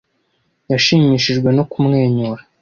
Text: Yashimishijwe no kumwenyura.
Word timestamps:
Yashimishijwe 0.71 1.49
no 1.57 1.63
kumwenyura. 1.71 2.41